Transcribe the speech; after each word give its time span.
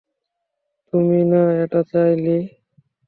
তুই 0.87 1.19
না 1.31 1.41
এটা 1.63 1.81
চাইলি? 1.91 2.37